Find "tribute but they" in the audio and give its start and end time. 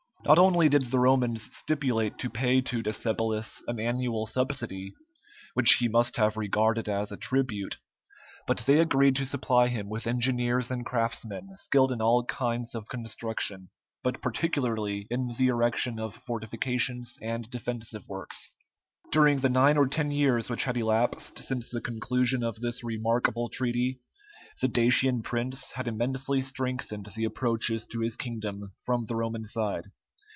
7.17-8.79